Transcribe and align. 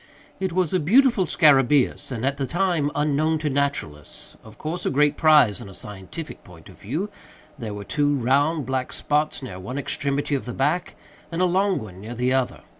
It 0.39 0.51
was 0.51 0.73
a 0.73 0.79
beautiful 0.79 1.27
scarabæus, 1.27 2.11
and, 2.11 2.25
at 2.25 2.37
that 2.37 2.49
time, 2.49 2.89
unknown 2.95 3.37
to 3.37 3.51
naturalists—of 3.51 4.57
course 4.57 4.83
a 4.83 4.89
great 4.89 5.15
prize 5.15 5.61
in 5.61 5.69
a 5.69 5.75
scientific 5.75 6.43
point 6.43 6.69
of 6.69 6.81
view. 6.81 7.11
There 7.59 7.75
were 7.75 7.83
two 7.83 8.15
round, 8.15 8.65
black 8.65 8.93
spots 8.93 9.43
near 9.43 9.59
one 9.59 9.77
extremity 9.77 10.33
of 10.33 10.45
the 10.45 10.53
back, 10.53 10.95
and 11.31 11.39
a 11.39 11.45
long 11.45 11.77
one 11.77 12.01
near 12.01 12.15
the 12.15 12.33
other. 12.33 12.61